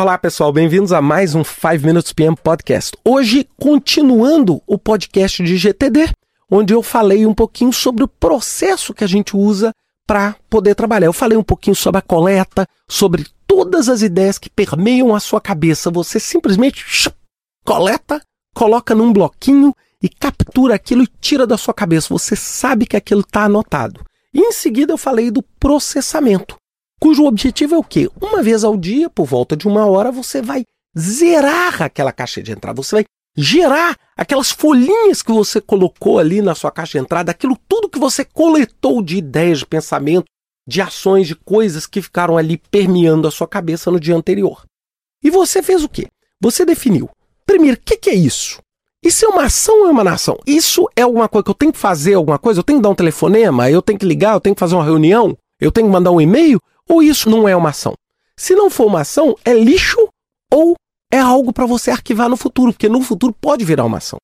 Olá, 0.00 0.16
pessoal, 0.16 0.50
bem-vindos 0.50 0.92
a 0.92 1.02
mais 1.02 1.34
um 1.34 1.44
5 1.44 1.84
Minutes 1.84 2.10
PM 2.14 2.34
Podcast. 2.34 2.96
Hoje, 3.04 3.46
continuando 3.58 4.62
o 4.66 4.78
podcast 4.78 5.42
de 5.44 5.58
GTD, 5.58 6.08
onde 6.50 6.72
eu 6.72 6.82
falei 6.82 7.26
um 7.26 7.34
pouquinho 7.34 7.70
sobre 7.70 8.02
o 8.02 8.08
processo 8.08 8.94
que 8.94 9.04
a 9.04 9.06
gente 9.06 9.36
usa 9.36 9.74
para 10.06 10.36
poder 10.48 10.74
trabalhar. 10.74 11.04
Eu 11.04 11.12
falei 11.12 11.36
um 11.36 11.42
pouquinho 11.42 11.76
sobre 11.76 11.98
a 11.98 12.02
coleta, 12.02 12.66
sobre 12.88 13.26
todas 13.46 13.90
as 13.90 14.00
ideias 14.00 14.38
que 14.38 14.48
permeiam 14.48 15.14
a 15.14 15.20
sua 15.20 15.38
cabeça. 15.38 15.90
Você 15.90 16.18
simplesmente 16.18 17.12
coleta, 17.62 18.22
coloca 18.54 18.94
num 18.94 19.12
bloquinho 19.12 19.74
e 20.02 20.08
captura 20.08 20.76
aquilo 20.76 21.02
e 21.02 21.08
tira 21.20 21.46
da 21.46 21.58
sua 21.58 21.74
cabeça. 21.74 22.08
Você 22.08 22.34
sabe 22.34 22.86
que 22.86 22.96
aquilo 22.96 23.20
está 23.20 23.44
anotado. 23.44 24.00
E 24.32 24.40
em 24.40 24.52
seguida 24.52 24.94
eu 24.94 24.98
falei 24.98 25.30
do 25.30 25.42
processamento, 25.42 26.56
cujo 27.00 27.24
objetivo 27.24 27.74
é 27.74 27.78
o 27.78 27.82
quê? 27.82 28.08
Uma 28.20 28.42
vez 28.42 28.62
ao 28.62 28.76
dia, 28.76 29.08
por 29.08 29.24
volta 29.24 29.56
de 29.56 29.66
uma 29.66 29.86
hora, 29.86 30.12
você 30.12 30.42
vai 30.42 30.64
zerar 30.96 31.82
aquela 31.82 32.12
caixa 32.12 32.42
de 32.42 32.52
entrada. 32.52 32.80
Você 32.82 32.96
vai 32.96 33.04
gerar 33.36 33.96
aquelas 34.16 34.50
folhinhas 34.50 35.22
que 35.22 35.32
você 35.32 35.60
colocou 35.60 36.18
ali 36.18 36.42
na 36.42 36.54
sua 36.54 36.70
caixa 36.70 36.98
de 36.98 37.04
entrada, 37.04 37.30
aquilo 37.30 37.56
tudo 37.66 37.88
que 37.88 37.98
você 37.98 38.24
coletou 38.24 39.02
de 39.02 39.16
ideias, 39.16 39.60
de 39.60 39.66
pensamento, 39.66 40.26
de 40.68 40.80
ações, 40.80 41.26
de 41.26 41.34
coisas 41.34 41.86
que 41.86 42.02
ficaram 42.02 42.36
ali 42.36 42.58
permeando 42.70 43.26
a 43.26 43.30
sua 43.30 43.48
cabeça 43.48 43.90
no 43.90 43.98
dia 43.98 44.14
anterior. 44.14 44.62
E 45.22 45.30
você 45.30 45.62
fez 45.62 45.82
o 45.82 45.88
quê? 45.88 46.06
Você 46.40 46.64
definiu. 46.64 47.08
Primeiro, 47.46 47.76
o 47.76 47.80
que, 47.82 47.96
que, 47.96 48.10
é 48.10 48.14
isso? 48.14 48.60
Isso 49.02 49.24
é 49.24 49.28
uma 49.28 49.44
ação 49.44 49.82
ou 49.82 49.88
é 49.88 49.90
uma 49.90 50.04
nação? 50.04 50.38
Isso 50.46 50.88
é 50.94 51.02
alguma 51.02 51.28
coisa 51.28 51.44
que 51.44 51.50
eu 51.50 51.54
tenho 51.54 51.72
que 51.72 51.78
fazer 51.78 52.14
alguma 52.14 52.38
coisa? 52.38 52.60
Eu 52.60 52.64
tenho 52.64 52.78
que 52.78 52.82
dar 52.82 52.90
um 52.90 52.94
telefonema? 52.94 53.70
Eu 53.70 53.82
tenho 53.82 53.98
que 53.98 54.06
ligar? 54.06 54.34
Eu 54.34 54.40
tenho 54.40 54.54
que 54.54 54.60
fazer 54.60 54.74
uma 54.74 54.84
reunião? 54.84 55.36
Eu 55.58 55.72
tenho 55.72 55.86
que 55.86 55.92
mandar 55.92 56.10
um 56.10 56.20
e-mail? 56.20 56.60
Ou 56.90 57.00
isso 57.00 57.30
não 57.30 57.48
é 57.48 57.54
uma 57.54 57.68
ação? 57.68 57.94
Se 58.36 58.52
não 58.52 58.68
for 58.68 58.86
uma 58.86 59.02
ação, 59.02 59.36
é 59.44 59.54
lixo 59.54 60.08
ou 60.52 60.74
é 61.08 61.18
algo 61.18 61.52
para 61.52 61.64
você 61.64 61.90
arquivar 61.92 62.28
no 62.28 62.36
futuro, 62.36 62.72
porque 62.72 62.88
no 62.88 63.00
futuro 63.00 63.32
pode 63.32 63.64
virar 63.64 63.84
uma 63.84 63.98
ação. 63.98 64.18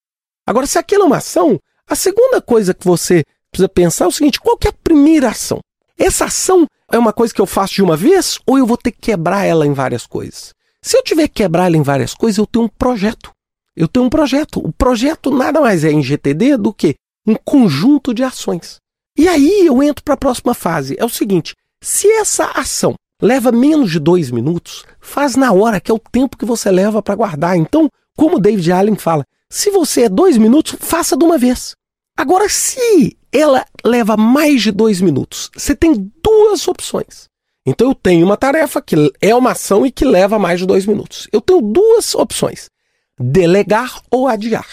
Agora, 0.45 0.67
se 0.67 0.77
aquilo 0.77 1.03
é 1.03 1.05
uma 1.05 1.17
ação, 1.17 1.57
a 1.89 1.95
segunda 1.95 2.41
coisa 2.41 2.73
que 2.73 2.85
você 2.85 3.23
precisa 3.49 3.69
pensar 3.69 4.03
é 4.03 4.07
o 4.09 4.11
seguinte: 4.11 4.41
qual 4.41 4.57
é 4.65 4.67
a 4.67 4.73
primeira 4.83 5.29
ação? 5.29 5.59
Essa 5.97 6.25
ação 6.25 6.67
é 6.91 6.97
uma 6.97 7.13
coisa 7.13 7.33
que 7.33 7.39
eu 7.39 7.45
faço 7.45 7.75
de 7.75 7.83
uma 7.83 7.95
vez 7.95 8.37
ou 8.45 8.57
eu 8.57 8.65
vou 8.65 8.75
ter 8.77 8.91
que 8.91 8.99
quebrar 8.99 9.45
ela 9.45 9.65
em 9.65 9.71
várias 9.71 10.05
coisas? 10.05 10.53
Se 10.81 10.97
eu 10.97 11.03
tiver 11.03 11.29
que 11.29 11.35
quebrar 11.35 11.67
ela 11.67 11.77
em 11.77 11.81
várias 11.81 12.13
coisas, 12.13 12.37
eu 12.37 12.45
tenho 12.45 12.65
um 12.65 12.69
projeto. 12.69 13.31
Eu 13.75 13.87
tenho 13.87 14.05
um 14.05 14.09
projeto. 14.09 14.59
O 14.59 14.73
projeto 14.73 15.31
nada 15.31 15.61
mais 15.61 15.85
é 15.85 15.91
em 15.91 16.03
GTD 16.03 16.57
do 16.57 16.73
que 16.73 16.95
um 17.25 17.35
conjunto 17.35 18.13
de 18.13 18.23
ações. 18.23 18.77
E 19.17 19.27
aí 19.27 19.65
eu 19.65 19.81
entro 19.81 20.03
para 20.03 20.15
a 20.15 20.17
próxima 20.17 20.53
fase. 20.53 20.95
É 20.99 21.05
o 21.05 21.09
seguinte: 21.09 21.55
se 21.87 22.05
essa 22.11 22.51
ação 22.53 22.95
leva 23.21 23.49
menos 23.49 23.89
de 23.89 23.97
dois 23.97 24.29
minutos, 24.29 24.83
faz 24.99 25.37
na 25.37 25.53
hora, 25.53 25.79
que 25.79 25.89
é 25.89 25.93
o 25.93 25.97
tempo 26.11 26.35
que 26.35 26.43
você 26.43 26.69
leva 26.69 27.01
para 27.01 27.15
guardar. 27.15 27.55
Então, 27.55 27.89
como 28.13 28.41
David 28.41 28.73
Allen 28.73 28.95
fala, 28.97 29.23
se 29.49 29.71
você 29.71 30.03
é 30.03 30.09
dois 30.09 30.35
minutos, 30.35 30.75
faça 30.81 31.15
de 31.15 31.23
uma 31.23 31.37
vez. 31.37 31.75
Agora, 32.17 32.49
se 32.49 33.17
ela 33.31 33.65
leva 33.85 34.17
mais 34.17 34.63
de 34.63 34.71
dois 34.73 34.99
minutos, 34.99 35.49
você 35.55 35.73
tem 35.73 36.11
duas 36.21 36.67
opções. 36.67 37.29
Então, 37.65 37.87
eu 37.87 37.95
tenho 37.95 38.25
uma 38.25 38.35
tarefa 38.35 38.81
que 38.81 39.09
é 39.21 39.33
uma 39.33 39.51
ação 39.51 39.85
e 39.85 39.91
que 39.91 40.03
leva 40.03 40.37
mais 40.37 40.59
de 40.59 40.65
dois 40.65 40.85
minutos. 40.85 41.25
Eu 41.31 41.39
tenho 41.39 41.61
duas 41.61 42.13
opções: 42.15 42.69
delegar 43.17 44.01
ou 44.11 44.27
adiar. 44.27 44.67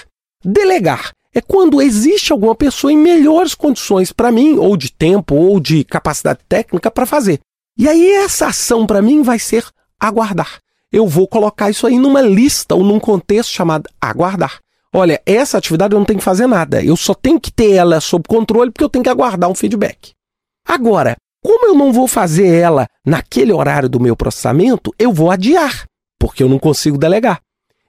Delegar 0.45 1.13
é 1.35 1.41
quando 1.41 1.83
existe 1.83 2.33
alguma 2.33 2.55
pessoa 2.55 2.93
em 2.93 2.97
melhores 2.97 3.55
condições 3.55 4.13
para 4.13 4.31
mim, 4.31 4.57
ou 4.57 4.77
de 4.77 4.93
tempo, 4.93 5.35
ou 5.35 5.59
de 5.59 5.83
capacidade 5.85 6.41
técnica 6.49 6.91
para 6.91 7.05
fazer. 7.05 7.41
E 7.77 7.89
aí 7.89 8.13
essa 8.13 8.47
ação 8.47 8.87
para 8.87 9.03
mim 9.03 9.23
vai 9.23 9.39
ser 9.39 9.67
aguardar. 9.99 10.61
Eu 10.93 11.09
vou 11.09 11.27
colocar 11.27 11.71
isso 11.71 11.89
aí 11.89 11.99
numa 11.99 12.23
lista 12.23 12.75
ou 12.75 12.85
num 12.85 13.01
contexto 13.01 13.51
chamado 13.51 13.91
aguardar. 14.01 14.61
Olha, 14.93 15.21
essa 15.27 15.59
atividade 15.59 15.93
eu 15.93 15.99
não 15.99 16.07
tenho 16.07 16.21
que 16.21 16.25
fazer 16.25 16.47
nada. 16.47 16.81
Eu 16.85 16.97
só 16.97 17.15
tenho 17.15 17.41
que 17.41 17.51
ter 17.51 17.73
ela 17.73 18.01
sob 18.01 18.29
controle 18.29 18.71
porque 18.71 18.85
eu 18.85 18.89
tenho 18.89 19.03
que 19.03 19.11
aguardar 19.11 19.51
um 19.51 19.55
feedback. 19.55 20.13
Agora, 20.65 21.17
como 21.43 21.67
eu 21.67 21.75
não 21.75 21.93
vou 21.93 22.07
fazer 22.07 22.47
ela 22.47 22.87
naquele 23.05 23.53
horário 23.53 23.89
do 23.89 23.99
meu 23.99 24.15
processamento, 24.15 24.95
eu 24.97 25.13
vou 25.13 25.33
adiar, 25.33 25.85
porque 26.17 26.45
eu 26.45 26.49
não 26.49 26.61
consigo 26.61 26.97
delegar. 26.97 27.41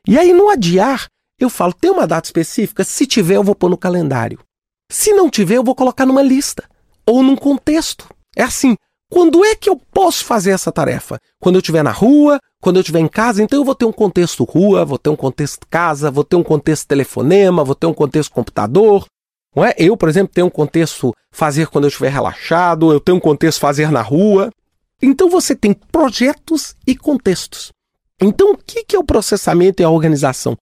E 0.08 0.18
aí 0.18 0.34
no 0.34 0.50
adiar, 0.50 1.06
eu 1.40 1.50
falo, 1.50 1.74
tem 1.74 1.92
uma 1.92 2.08
data 2.08 2.28
específica? 2.28 2.84
Se 2.84 3.06
tiver, 3.06 3.36
eu 3.36 3.44
vou 3.44 3.56
pôr 3.56 3.70
no 3.70 3.78
calendário. 3.78 4.40
Se 4.92 5.14
não 5.14 5.30
tiver, 5.30 5.58
eu 5.58 5.64
vou 5.64 5.76
colocar 5.76 6.06
numa 6.06 6.22
lista 6.22 6.64
ou 7.06 7.22
num 7.22 7.36
contexto. 7.36 8.08
É 8.36 8.44
assim, 8.44 8.76
quando 9.10 9.44
é 9.46 9.56
que 9.56 9.70
eu 9.70 9.78
posso 9.92 10.26
fazer 10.26 10.52
essa 10.52 10.72
tarefa? 10.72 11.20
Quando 11.40 11.56
eu 11.56 11.60
estiver 11.60 11.84
na 11.84 11.92
rua, 11.92 12.40
quando 12.62 12.78
eu 12.78 12.82
estiver 12.82 13.00
em 13.00 13.08
casa, 13.08 13.44
então 13.44 13.60
eu 13.60 13.66
vou 13.66 13.76
ter 13.76 13.86
um 13.86 13.92
contexto 13.92 14.44
rua, 14.44 14.86
vou 14.86 14.98
ter 14.98 15.10
um 15.10 15.16
contexto 15.16 15.66
casa, 15.70 16.10
vou 16.10 16.24
ter 16.24 16.36
um 16.36 16.44
contexto 16.44 16.88
telefonema, 16.88 17.64
vou 17.64 17.76
ter 17.76 17.88
um 17.88 17.94
contexto 17.94 18.32
computador. 18.32 19.06
Não 19.56 19.64
é? 19.64 19.74
Eu, 19.78 19.96
por 19.96 20.10
exemplo, 20.10 20.34
tenho 20.34 20.48
um 20.48 20.52
contexto 20.52 21.14
fazer 21.32 21.68
quando 21.68 21.86
eu 21.86 21.90
estiver 21.90 22.12
relaxado, 22.12 22.92
eu 22.92 23.00
tenho 23.00 23.18
um 23.18 23.22
contexto 23.22 23.60
fazer 23.60 23.92
na 23.92 24.02
rua. 24.02 24.50
Então 25.02 25.30
você 25.30 25.56
tem 25.56 25.74
projetos 25.74 26.76
e 26.86 26.96
contextos. 26.96 27.72
Então 28.20 28.54
o 28.54 28.58
que 28.58 28.96
é 28.96 29.00
o 29.00 29.04
processamento 29.04 29.82
e 29.82 29.86
a 29.86 29.90
organização? 29.90 30.58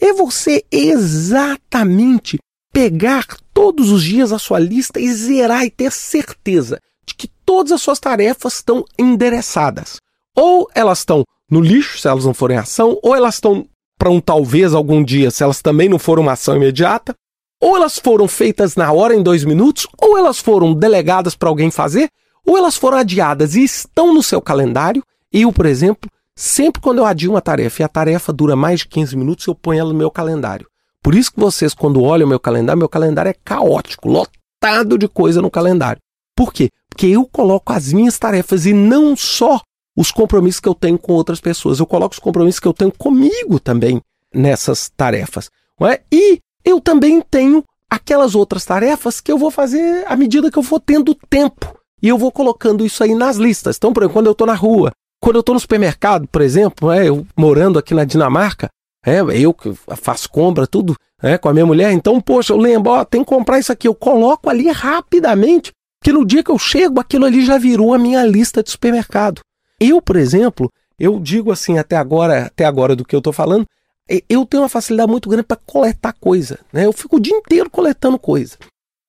É 0.00 0.12
você 0.12 0.64
exatamente 0.70 2.38
pegar 2.72 3.26
todos 3.54 3.90
os 3.90 4.02
dias 4.02 4.32
a 4.32 4.38
sua 4.38 4.58
lista 4.58 5.00
e 5.00 5.10
zerar 5.12 5.64
e 5.64 5.70
ter 5.70 5.90
certeza 5.90 6.78
de 7.06 7.14
que 7.14 7.28
todas 7.44 7.72
as 7.72 7.80
suas 7.80 7.98
tarefas 7.98 8.56
estão 8.56 8.84
endereçadas. 8.98 9.98
Ou 10.34 10.68
elas 10.74 10.98
estão 10.98 11.24
no 11.50 11.60
lixo, 11.60 11.98
se 11.98 12.08
elas 12.08 12.24
não 12.24 12.34
forem 12.34 12.58
ação, 12.58 12.98
ou 13.02 13.14
elas 13.14 13.36
estão 13.36 13.66
para 13.98 14.10
um 14.10 14.20
talvez 14.20 14.74
algum 14.74 15.02
dia, 15.02 15.30
se 15.30 15.42
elas 15.42 15.62
também 15.62 15.88
não 15.88 15.98
foram 15.98 16.22
uma 16.22 16.32
ação 16.32 16.56
imediata, 16.56 17.14
ou 17.60 17.76
elas 17.76 17.98
foram 17.98 18.28
feitas 18.28 18.76
na 18.76 18.92
hora 18.92 19.14
em 19.14 19.22
dois 19.22 19.44
minutos, 19.44 19.86
ou 19.98 20.18
elas 20.18 20.38
foram 20.38 20.74
delegadas 20.74 21.34
para 21.34 21.48
alguém 21.48 21.70
fazer, 21.70 22.10
ou 22.44 22.58
elas 22.58 22.76
foram 22.76 22.98
adiadas 22.98 23.54
e 23.54 23.64
estão 23.64 24.12
no 24.12 24.22
seu 24.22 24.42
calendário. 24.42 25.02
Eu, 25.32 25.52
por 25.52 25.64
exemplo, 25.64 26.10
sempre 26.36 26.80
quando 26.80 26.98
eu 26.98 27.04
adio 27.04 27.30
uma 27.30 27.40
tarefa 27.40 27.82
e 27.82 27.84
a 27.84 27.88
tarefa 27.88 28.32
dura 28.32 28.54
mais 28.54 28.80
de 28.80 28.88
15 28.88 29.16
minutos, 29.16 29.46
eu 29.46 29.54
ponho 29.54 29.80
ela 29.80 29.92
no 29.92 29.98
meu 29.98 30.10
calendário. 30.10 30.68
Por 31.02 31.14
isso 31.14 31.32
que 31.32 31.40
vocês, 31.40 31.72
quando 31.72 32.02
olham 32.02 32.26
o 32.26 32.28
meu 32.28 32.40
calendário, 32.40 32.78
meu 32.78 32.88
calendário 32.88 33.30
é 33.30 33.34
caótico, 33.44 34.08
lotado 34.08 34.98
de 34.98 35.08
coisa 35.08 35.40
no 35.40 35.50
calendário. 35.50 36.00
Por 36.36 36.52
quê? 36.52 36.68
Porque 36.88 37.06
eu 37.06 37.26
coloco 37.26 37.72
as 37.72 37.92
minhas 37.92 38.18
tarefas 38.18 38.66
e 38.66 38.72
não 38.72 39.16
só 39.16 39.60
os 39.96 40.10
compromissos 40.10 40.60
que 40.60 40.68
eu 40.68 40.74
tenho 40.74 40.98
com 40.98 41.12
outras 41.12 41.40
pessoas. 41.40 41.78
Eu 41.78 41.86
coloco 41.86 42.14
os 42.14 42.18
compromissos 42.18 42.60
que 42.60 42.68
eu 42.68 42.74
tenho 42.74 42.92
comigo 42.92 43.58
também 43.58 44.00
nessas 44.34 44.90
tarefas. 44.94 45.50
É? 45.82 46.00
E 46.12 46.40
eu 46.64 46.80
também 46.80 47.20
tenho 47.22 47.64
aquelas 47.88 48.34
outras 48.34 48.64
tarefas 48.64 49.20
que 49.20 49.32
eu 49.32 49.38
vou 49.38 49.50
fazer 49.50 50.04
à 50.06 50.16
medida 50.16 50.50
que 50.50 50.58
eu 50.58 50.62
for 50.62 50.80
tendo 50.80 51.14
tempo. 51.14 51.74
E 52.02 52.08
eu 52.08 52.18
vou 52.18 52.30
colocando 52.30 52.84
isso 52.84 53.02
aí 53.02 53.14
nas 53.14 53.36
listas. 53.36 53.76
Então, 53.76 53.92
por 53.92 54.02
exemplo, 54.02 54.14
quando 54.14 54.26
eu 54.26 54.32
estou 54.32 54.46
na 54.46 54.54
rua, 54.54 54.92
quando 55.20 55.36
eu 55.36 55.40
estou 55.40 55.54
no 55.54 55.60
supermercado, 55.60 56.26
por 56.28 56.42
exemplo, 56.42 56.90
é, 56.90 57.08
eu 57.08 57.26
morando 57.36 57.78
aqui 57.78 57.94
na 57.94 58.04
Dinamarca, 58.04 58.68
é, 59.04 59.20
eu 59.20 59.54
que 59.54 59.72
faço 59.96 60.28
compra, 60.28 60.66
tudo 60.66 60.96
é, 61.22 61.38
com 61.38 61.48
a 61.48 61.52
minha 61.52 61.66
mulher, 61.66 61.92
então, 61.92 62.20
poxa, 62.20 62.52
eu 62.52 62.58
lembro, 62.58 62.92
ó, 62.92 63.04
tem 63.04 63.22
que 63.22 63.28
comprar 63.28 63.58
isso 63.58 63.72
aqui. 63.72 63.88
Eu 63.88 63.94
coloco 63.94 64.50
ali 64.50 64.68
rapidamente 64.70 65.72
que 66.02 66.12
no 66.12 66.24
dia 66.24 66.42
que 66.42 66.50
eu 66.50 66.58
chego, 66.58 67.00
aquilo 67.00 67.24
ali 67.24 67.44
já 67.44 67.58
virou 67.58 67.94
a 67.94 67.98
minha 67.98 68.24
lista 68.24 68.62
de 68.62 68.70
supermercado. 68.70 69.40
Eu, 69.80 70.02
por 70.02 70.16
exemplo, 70.16 70.70
eu 70.98 71.18
digo 71.18 71.52
assim 71.52 71.78
até 71.78 71.96
agora, 71.96 72.46
até 72.46 72.64
agora 72.64 72.94
do 72.94 73.04
que 73.04 73.14
eu 73.14 73.18
estou 73.18 73.32
falando, 73.32 73.66
eu 74.28 74.46
tenho 74.46 74.62
uma 74.62 74.68
facilidade 74.68 75.10
muito 75.10 75.28
grande 75.28 75.46
para 75.46 75.58
coletar 75.66 76.12
coisa. 76.12 76.58
Né? 76.72 76.86
Eu 76.86 76.92
fico 76.92 77.16
o 77.16 77.20
dia 77.20 77.36
inteiro 77.36 77.68
coletando 77.68 78.18
coisa. 78.18 78.56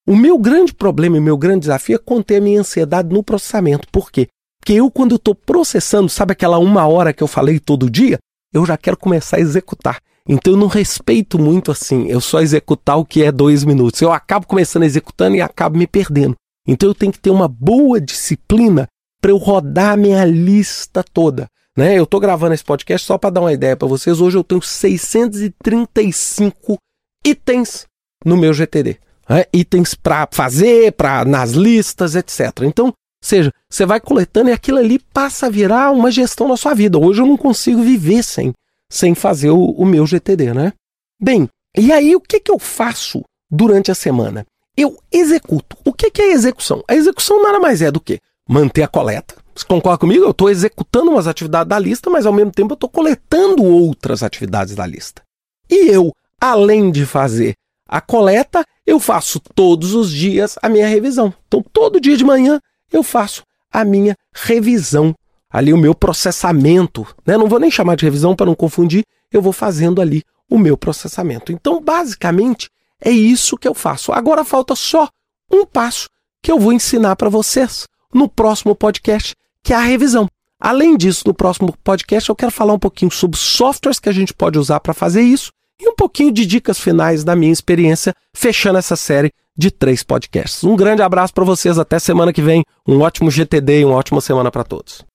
O 0.08 0.16
meu 0.16 0.38
grande 0.38 0.74
problema 0.74 1.18
e 1.18 1.22
meu 1.22 1.38
grande 1.38 1.62
desafio 1.62 1.96
é 1.96 2.00
conter 2.00 2.38
a 2.38 2.42
minha 2.42 2.60
ansiedade 2.60 3.14
no 3.14 3.22
processamento. 3.22 3.88
Por 3.92 4.12
quê? 4.12 4.28
Porque 4.68 4.82
eu, 4.82 4.92
quando 4.92 5.16
estou 5.16 5.34
processando, 5.34 6.10
sabe 6.10 6.34
aquela 6.34 6.60
uma 6.60 6.86
hora 6.86 7.14
que 7.14 7.24
eu 7.24 7.28
falei 7.28 7.58
todo 7.58 7.90
dia? 7.90 8.20
Eu 8.54 8.66
já 8.66 8.76
quero 8.76 8.98
começar 8.98 9.38
a 9.38 9.40
executar. 9.40 10.02
Então 10.28 10.52
eu 10.52 10.58
não 10.58 10.68
respeito 10.68 11.40
muito 11.40 11.72
assim, 11.72 12.08
eu 12.08 12.20
só 12.20 12.42
executar 12.42 12.98
o 12.98 13.06
que 13.06 13.24
é 13.24 13.32
dois 13.32 13.64
minutos. 13.64 14.02
Eu 14.02 14.12
acabo 14.12 14.46
começando 14.46 14.84
executando 14.84 15.38
e 15.38 15.42
acabo 15.42 15.78
me 15.78 15.88
perdendo. 15.88 16.36
Então 16.68 16.90
eu 16.90 16.94
tenho 16.94 17.14
que 17.14 17.20
ter 17.20 17.30
uma 17.30 17.48
boa 17.48 18.02
disciplina 18.02 18.90
para 19.22 19.32
eu 19.32 19.38
rodar 19.38 19.94
a 19.94 19.98
minha 19.98 20.26
lista 20.26 21.02
toda. 21.02 21.48
Né? 21.78 21.98
Eu 21.98 22.04
estou 22.04 22.20
gravando 22.20 22.54
esse 22.54 22.66
podcast 22.66 23.08
só 23.08 23.18
para 23.18 23.30
dar 23.30 23.40
uma 23.40 23.54
ideia 23.54 23.78
para 23.78 23.88
vocês. 23.88 24.20
Hoje 24.20 24.38
eu 24.38 24.44
tenho 24.44 24.62
635 24.62 26.78
itens 27.26 27.86
no 28.26 28.36
meu 28.36 28.54
GTD. 28.54 28.98
Né? 29.30 29.46
Itens 29.54 29.96
para 29.96 30.28
fazer, 30.30 30.92
para 30.92 31.24
nas 31.24 31.52
listas, 31.52 32.16
etc. 32.16 32.64
Então, 32.64 32.94
seja, 33.28 33.52
você 33.70 33.86
vai 33.86 34.00
coletando 34.00 34.50
e 34.50 34.54
aquilo 34.54 34.78
ali 34.78 35.00
passa 35.00 35.48
a 35.48 35.50
virar 35.50 35.92
uma 35.92 36.12
gestão 36.12 36.48
na 36.48 36.58
sua 36.58 36.74
vida. 36.74 36.98
Hoje 36.98 37.22
eu 37.22 37.26
não 37.26 37.38
consigo 37.38 37.82
viver 37.82 38.24
sem, 38.24 38.54
sem 38.90 39.14
fazer 39.14 39.50
o, 39.50 39.72
o 39.72 39.86
meu 39.86 40.06
GTD, 40.06 40.54
né? 40.54 40.74
Bem, 41.22 41.50
e 41.78 41.92
aí 41.92 42.16
o 42.16 42.22
que, 42.22 42.40
que 42.40 42.52
eu 42.52 42.60
faço 42.60 43.24
durante 43.50 43.92
a 43.92 43.96
semana? 43.96 44.46
eu 44.78 44.96
executo. 45.12 45.76
O 45.84 45.92
que, 45.92 46.12
é 46.22 46.32
execução? 46.32 46.84
A 46.88 46.94
execução 46.94 47.42
nada 47.42 47.60
mais 47.60 47.82
é 47.82 47.90
do 47.90 48.00
que 48.00 48.20
manter 48.48 48.84
a 48.84 48.88
coleta, 48.88 49.36
Você 49.54 49.66
concorda 49.66 49.98
comigo? 49.98 50.24
Eu 50.24 50.32
estou 50.32 50.50
executando 50.50 51.12
umas 51.12 51.28
atividades 51.28 51.68
da 51.68 51.80
lista, 51.80 52.10
mas 52.10 52.26
ao 52.26 52.32
mesmo 52.32 52.52
tempo 52.52 52.72
eu 52.72 52.76
estou 52.76 52.90
coletando 52.90 53.64
outras 53.64 54.22
atividades 54.22 54.76
da 54.76 54.86
lista. 54.86 55.24
E 55.70 55.90
eu, 55.90 56.14
além 56.40 56.92
de 56.92 57.06
fazer 57.06 57.56
a 57.90 58.00
coleta, 58.00 58.64
eu 58.86 59.00
faço 59.00 59.40
todos 59.54 59.94
os 59.96 60.12
dias 60.12 60.58
a 60.62 60.70
minha 60.70 60.88
revisão. 60.88 61.34
Então, 61.48 61.62
todo 61.74 62.00
dia 62.00 62.16
de 62.16 62.24
manhã 62.24 62.62
eu 62.92 63.04
faço 63.04 63.44
a 63.72 63.84
minha 63.84 64.16
revisão, 64.34 65.14
ali 65.50 65.74
o 65.74 65.78
meu 65.78 65.94
processamento. 65.94 67.06
Né? 67.26 67.38
Não 67.38 67.48
vou 67.48 67.60
nem 67.60 67.72
chamar 67.72 67.96
de 67.96 68.06
revisão 68.06 68.36
para 68.36 68.46
não 68.46 68.56
confundir, 68.56 69.04
eu 69.32 69.42
vou 69.42 69.54
fazendo 69.54 70.02
ali 70.02 70.24
o 70.50 70.58
meu 70.58 70.78
processamento. 70.78 71.52
Então, 71.52 71.82
basicamente, 71.82 72.70
é 73.02 73.12
isso 73.12 73.58
que 73.58 73.68
eu 73.68 73.74
faço. 73.74 74.12
Agora 74.12 74.44
falta 74.44 74.76
só 74.76 75.10
um 75.52 75.66
passo 75.66 76.10
que 76.42 76.52
eu 76.52 76.60
vou 76.60 76.74
ensinar 76.74 77.16
para 77.16 77.30
vocês 77.30 77.86
no 78.14 78.28
próximo 78.28 78.76
podcast, 78.76 79.36
que 79.62 79.74
é 79.74 79.76
a 79.76 79.82
revisão. 79.82 80.28
Além 80.60 80.98
disso, 80.98 81.24
no 81.26 81.34
próximo 81.34 81.76
podcast 81.84 82.30
eu 82.30 82.36
quero 82.36 82.52
falar 82.52 82.74
um 82.74 82.80
pouquinho 82.80 83.12
sobre 83.12 83.38
softwares 83.38 84.00
que 84.00 84.10
a 84.10 84.14
gente 84.14 84.34
pode 84.34 84.58
usar 84.58 84.80
para 84.80 84.94
fazer 84.94 85.22
isso 85.22 85.52
e 85.80 85.88
um 85.88 85.94
pouquinho 85.94 86.32
de 86.32 86.46
dicas 86.46 86.80
finais 86.80 87.24
da 87.24 87.36
minha 87.36 87.54
experiência 87.54 88.14
fechando 88.34 88.80
essa 88.80 88.96
série 88.96 89.32
de 89.58 89.72
três 89.72 90.04
podcasts. 90.04 90.64
Um 90.64 90.76
grande 90.76 91.02
abraço 91.02 91.34
para 91.34 91.44
vocês, 91.44 91.80
até 91.80 91.98
semana 91.98 92.34
que 92.34 92.42
vem. 92.42 92.64
Um 92.88 93.02
ótimo 93.02 93.32
GTD 93.32 93.80
e 93.80 93.86
uma 93.86 93.96
ótima 93.96 94.22
semana 94.22 94.52
para 94.52 94.64
todos. 94.64 95.07